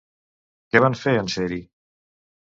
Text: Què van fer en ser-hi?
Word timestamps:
Què 0.71 0.81
van 0.85 0.97
fer 1.03 1.13
en 1.19 1.31
ser-hi? 1.35 1.61